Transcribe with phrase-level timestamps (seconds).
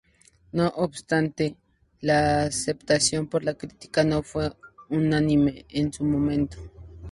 [0.53, 1.57] No obstante,
[1.99, 4.51] la aceptación por la crítica no fue
[4.89, 6.57] unánime en su momento.